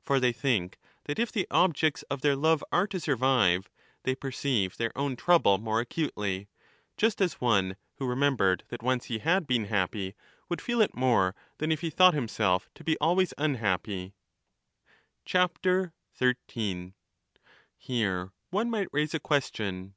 [0.00, 3.68] For they think that if the objects of their love are to survive
[4.04, 6.46] they perceive their own trouble more acutely,
[6.96, 10.14] just as one who remembered that once he had been happy
[10.48, 14.14] would feel it more than if he thought himself to be always unhappy.
[15.26, 16.94] 25 13
[17.76, 19.94] Here one might raise a question.